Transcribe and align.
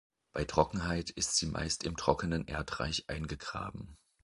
Bei 0.33 0.45
Trockenheit 0.45 1.11
ist 1.11 1.35
sie 1.35 1.45
meist 1.45 1.83
im 1.83 1.95
trockenen 1.95 2.47
Erdreich 2.47 3.03
eingegraben. 3.07 3.99